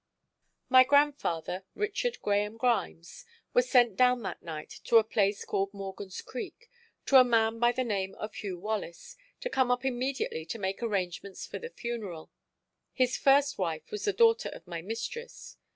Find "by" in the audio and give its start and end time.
7.59-7.71